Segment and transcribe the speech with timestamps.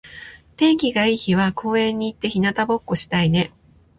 [0.57, 3.51] 天気が良い日は公園に行って日向ぼっこしたいね。